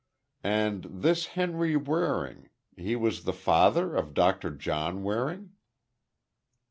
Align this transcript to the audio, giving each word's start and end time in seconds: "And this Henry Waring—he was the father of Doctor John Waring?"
"And 0.43 0.85
this 0.89 1.27
Henry 1.37 1.75
Waring—he 1.75 2.95
was 2.95 3.23
the 3.23 3.33
father 3.33 3.93
of 3.95 4.15
Doctor 4.15 4.49
John 4.49 5.03
Waring?" 5.03 5.51